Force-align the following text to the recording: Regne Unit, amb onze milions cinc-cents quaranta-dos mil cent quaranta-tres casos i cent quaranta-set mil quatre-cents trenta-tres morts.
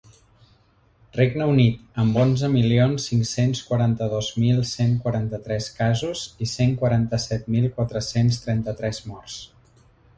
Regne 1.17 1.47
Unit, 1.51 1.83
amb 2.03 2.17
onze 2.21 2.49
milions 2.53 3.05
cinc-cents 3.11 3.61
quaranta-dos 3.69 4.31
mil 4.45 4.65
cent 4.73 4.97
quaranta-tres 5.07 5.71
casos 5.79 6.27
i 6.47 6.51
cent 6.57 6.75
quaranta-set 6.83 7.49
mil 7.57 7.73
quatre-cents 7.81 8.45
trenta-tres 8.49 9.07
morts. 9.13 9.41